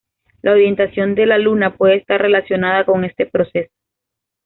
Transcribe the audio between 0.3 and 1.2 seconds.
La orientación